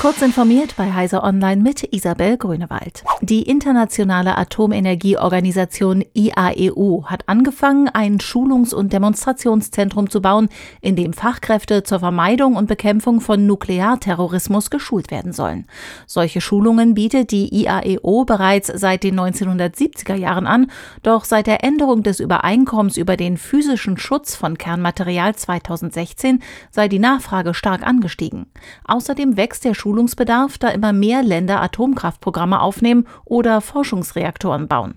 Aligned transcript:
Kurz 0.00 0.22
informiert 0.22 0.76
bei 0.78 0.94
Heise 0.94 1.22
Online 1.22 1.60
mit 1.60 1.92
Isabel 1.92 2.38
Grünewald. 2.38 3.04
Die 3.20 3.42
internationale 3.42 4.38
Atomenergieorganisation 4.38 6.02
IAEU 6.14 7.04
hat 7.04 7.28
angefangen, 7.28 7.90
ein 7.90 8.18
Schulungs- 8.18 8.72
und 8.72 8.94
Demonstrationszentrum 8.94 10.08
zu 10.08 10.22
bauen, 10.22 10.48
in 10.80 10.96
dem 10.96 11.12
Fachkräfte 11.12 11.82
zur 11.82 11.98
Vermeidung 11.98 12.56
und 12.56 12.66
Bekämpfung 12.66 13.20
von 13.20 13.46
Nuklearterrorismus 13.46 14.70
geschult 14.70 15.10
werden 15.10 15.34
sollen. 15.34 15.66
Solche 16.06 16.40
Schulungen 16.40 16.94
bietet 16.94 17.30
die 17.30 17.54
IAEO 17.54 18.24
bereits 18.24 18.68
seit 18.74 19.02
den 19.04 19.20
1970er 19.20 20.14
Jahren 20.14 20.46
an, 20.46 20.70
doch 21.02 21.26
seit 21.26 21.46
der 21.46 21.62
Änderung 21.62 22.02
des 22.02 22.20
Übereinkommens 22.20 22.96
über 22.96 23.18
den 23.18 23.36
physischen 23.36 23.98
Schutz 23.98 24.34
von 24.34 24.56
Kernmaterial 24.56 25.36
2016 25.36 26.42
sei 26.70 26.88
die 26.88 26.98
Nachfrage 26.98 27.52
stark 27.52 27.86
angestiegen. 27.86 28.46
Außerdem 28.86 29.36
wächst 29.36 29.66
der 29.66 29.74
Schul 29.74 29.89
Schulungsbedarf, 29.90 30.56
da 30.56 30.68
immer 30.68 30.92
mehr 30.92 31.24
Länder 31.24 31.60
Atomkraftprogramme 31.60 32.60
aufnehmen 32.60 33.08
oder 33.24 33.60
Forschungsreaktoren 33.60 34.68
bauen. 34.68 34.94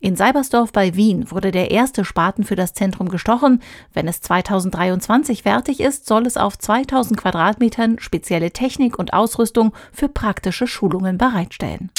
In 0.00 0.16
Seibersdorf 0.16 0.70
bei 0.70 0.94
Wien 0.94 1.30
wurde 1.30 1.50
der 1.50 1.70
erste 1.70 2.04
Spaten 2.04 2.44
für 2.44 2.54
das 2.54 2.74
Zentrum 2.74 3.08
gestochen. 3.08 3.62
Wenn 3.94 4.06
es 4.06 4.20
2023 4.20 5.44
fertig 5.44 5.80
ist, 5.80 6.06
soll 6.06 6.26
es 6.26 6.36
auf 6.36 6.58
2000 6.58 7.18
Quadratmetern 7.18 7.98
spezielle 7.98 8.50
Technik 8.50 8.98
und 8.98 9.14
Ausrüstung 9.14 9.72
für 9.92 10.10
praktische 10.10 10.66
Schulungen 10.66 11.16
bereitstellen. 11.16 11.90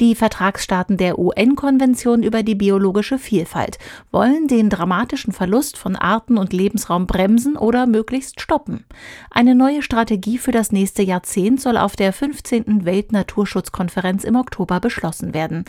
Die 0.00 0.14
Vertragsstaaten 0.14 0.96
der 0.96 1.18
UN-Konvention 1.18 2.22
über 2.22 2.42
die 2.42 2.54
biologische 2.54 3.18
Vielfalt 3.18 3.78
wollen 4.10 4.48
den 4.48 4.70
dramatischen 4.70 5.32
Verlust 5.32 5.78
von 5.78 5.96
Arten 5.96 6.38
und 6.38 6.52
Lebensraum 6.52 7.06
bremsen 7.06 7.56
oder 7.56 7.86
möglichst 7.86 8.40
stoppen. 8.40 8.84
Eine 9.30 9.54
neue 9.54 9.82
Strategie 9.82 10.38
für 10.38 10.52
das 10.52 10.72
nächste 10.72 11.02
Jahrzehnt 11.02 11.60
soll 11.60 11.76
auf 11.76 11.96
der 11.96 12.12
15. 12.12 12.84
Weltnaturschutzkonferenz 12.84 14.24
im 14.24 14.36
Oktober 14.36 14.80
beschlossen 14.80 15.34
werden. 15.34 15.64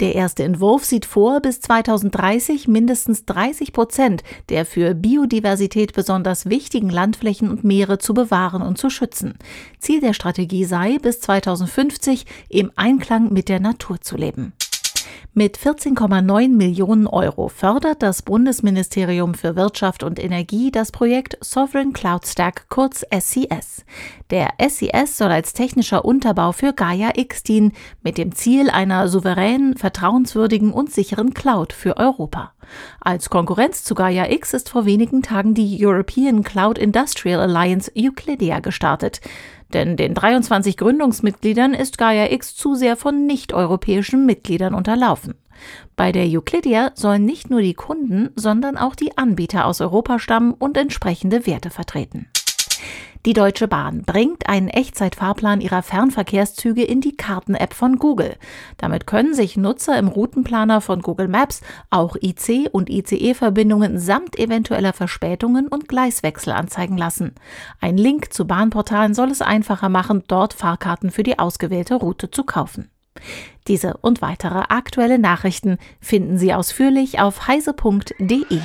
Der 0.00 0.14
erste 0.14 0.44
Entwurf 0.44 0.84
sieht 0.84 1.06
vor, 1.06 1.40
bis 1.40 1.60
2030 1.60 2.68
mindestens 2.68 3.24
30 3.24 3.72
Prozent 3.72 4.22
der 4.48 4.66
für 4.66 4.94
Biodiversität 4.94 5.92
besonders 5.92 6.46
wichtigen 6.46 6.90
Landflächen 6.90 7.50
und 7.50 7.64
Meere 7.64 7.98
zu 7.98 8.14
bewahren 8.14 8.62
und 8.62 8.78
zu 8.78 8.90
schützen. 8.90 9.34
Ziel 9.78 10.00
der 10.00 10.12
Strategie 10.12 10.64
sei, 10.64 10.98
bis 10.98 11.20
2050 11.20 12.26
im 12.48 12.70
Einklang 12.76 13.32
mit 13.32 13.48
der 13.48 13.59
Natur 13.60 14.00
zu 14.00 14.16
leben. 14.16 14.52
Mit 15.32 15.56
14,9 15.56 16.48
Millionen 16.48 17.06
Euro 17.06 17.48
fördert 17.48 18.02
das 18.02 18.22
Bundesministerium 18.22 19.34
für 19.34 19.54
Wirtschaft 19.54 20.02
und 20.02 20.18
Energie 20.18 20.72
das 20.72 20.90
Projekt 20.90 21.38
Sovereign 21.40 21.92
Cloud 21.92 22.26
Stack, 22.26 22.66
kurz 22.68 23.04
SCS. 23.10 23.84
Der 24.30 24.54
SCS 24.58 25.18
soll 25.18 25.30
als 25.30 25.52
technischer 25.52 26.04
Unterbau 26.04 26.50
für 26.50 26.72
Gaia 26.72 27.12
X 27.14 27.44
dienen, 27.44 27.72
mit 28.02 28.18
dem 28.18 28.34
Ziel 28.34 28.70
einer 28.70 29.06
souveränen, 29.06 29.76
vertrauenswürdigen 29.76 30.72
und 30.72 30.90
sicheren 30.90 31.32
Cloud 31.32 31.72
für 31.72 31.96
Europa. 31.96 32.52
Als 33.00 33.30
Konkurrenz 33.30 33.84
zu 33.84 33.94
Gaia 33.94 34.30
X 34.30 34.52
ist 34.52 34.68
vor 34.68 34.84
wenigen 34.84 35.22
Tagen 35.22 35.54
die 35.54 35.78
European 35.84 36.42
Cloud 36.42 36.76
Industrial 36.76 37.40
Alliance 37.40 37.90
Euclidia 37.96 38.58
gestartet. 38.58 39.20
Denn 39.72 39.96
den 39.96 40.14
23 40.14 40.76
Gründungsmitgliedern 40.76 41.74
ist 41.74 41.98
Gaia 41.98 42.32
X 42.32 42.56
zu 42.56 42.74
sehr 42.74 42.96
von 42.96 43.26
nicht-europäischen 43.26 44.26
Mitgliedern 44.26 44.74
unterlaufen. 44.74 45.34
Bei 45.96 46.12
der 46.12 46.24
Euclidia 46.26 46.92
sollen 46.94 47.24
nicht 47.24 47.50
nur 47.50 47.60
die 47.60 47.74
Kunden, 47.74 48.30
sondern 48.34 48.76
auch 48.76 48.94
die 48.94 49.16
Anbieter 49.18 49.66
aus 49.66 49.80
Europa 49.80 50.18
stammen 50.18 50.54
und 50.54 50.76
entsprechende 50.76 51.46
Werte 51.46 51.70
vertreten. 51.70 52.28
Die 53.26 53.34
Deutsche 53.34 53.68
Bahn 53.68 54.00
bringt 54.00 54.48
einen 54.48 54.68
Echtzeitfahrplan 54.68 55.60
ihrer 55.60 55.82
Fernverkehrszüge 55.82 56.82
in 56.82 57.02
die 57.02 57.18
Karten-App 57.18 57.74
von 57.74 57.98
Google. 57.98 58.36
Damit 58.78 59.06
können 59.06 59.34
sich 59.34 59.58
Nutzer 59.58 59.98
im 59.98 60.08
Routenplaner 60.08 60.80
von 60.80 61.02
Google 61.02 61.28
Maps 61.28 61.60
auch 61.90 62.16
IC- 62.16 62.70
und 62.70 62.88
ICE-Verbindungen 62.88 63.98
samt 63.98 64.38
eventueller 64.38 64.94
Verspätungen 64.94 65.68
und 65.68 65.86
Gleiswechsel 65.86 66.54
anzeigen 66.54 66.96
lassen. 66.96 67.34
Ein 67.78 67.98
Link 67.98 68.32
zu 68.32 68.46
Bahnportalen 68.46 69.12
soll 69.12 69.30
es 69.30 69.42
einfacher 69.42 69.90
machen, 69.90 70.24
dort 70.26 70.54
Fahrkarten 70.54 71.10
für 71.10 71.22
die 71.22 71.38
ausgewählte 71.38 71.96
Route 71.96 72.30
zu 72.30 72.44
kaufen. 72.44 72.90
Diese 73.70 73.96
und 73.98 74.20
weitere 74.20 74.64
aktuelle 74.68 75.20
Nachrichten 75.20 75.78
finden 76.00 76.38
Sie 76.38 76.52
ausführlich 76.52 77.20
auf 77.20 77.46
heise.de. 77.46 78.58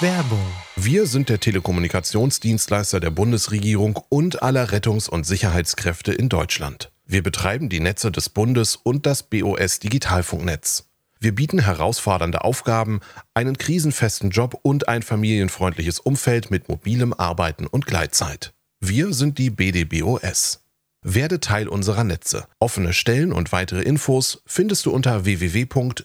Werbung. 0.00 0.40
Wir 0.74 1.04
sind 1.04 1.28
der 1.28 1.38
Telekommunikationsdienstleister 1.38 2.98
der 2.98 3.10
Bundesregierung 3.10 4.00
und 4.08 4.42
aller 4.42 4.72
Rettungs- 4.72 5.10
und 5.10 5.26
Sicherheitskräfte 5.26 6.14
in 6.14 6.30
Deutschland. 6.30 6.90
Wir 7.04 7.22
betreiben 7.22 7.68
die 7.68 7.80
Netze 7.80 8.10
des 8.10 8.30
Bundes 8.30 8.76
und 8.76 9.04
das 9.04 9.22
BOS 9.22 9.80
Digitalfunknetz. 9.80 10.88
Wir 11.20 11.34
bieten 11.34 11.58
herausfordernde 11.58 12.42
Aufgaben, 12.42 13.00
einen 13.34 13.58
krisenfesten 13.58 14.30
Job 14.30 14.58
und 14.62 14.88
ein 14.88 15.02
familienfreundliches 15.02 16.00
Umfeld 16.00 16.50
mit 16.50 16.70
mobilem 16.70 17.12
Arbeiten 17.12 17.66
und 17.66 17.84
Gleitzeit. 17.84 18.54
Wir 18.80 19.12
sind 19.12 19.36
die 19.36 19.50
BDBOS. 19.50 20.61
Werde 21.02 21.40
Teil 21.40 21.68
unserer 21.68 22.04
Netze. 22.04 22.46
Offene 22.60 22.92
Stellen 22.92 23.32
und 23.32 23.52
weitere 23.52 23.82
Infos 23.82 24.42
findest 24.46 24.86
du 24.86 24.92
unter 24.92 25.24
www.bdbos.de. 25.24 26.04